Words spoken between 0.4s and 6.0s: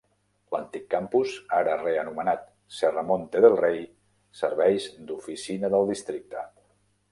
L'antic campus, ara reanomenat Serramonte del Rey, serveix d'oficina del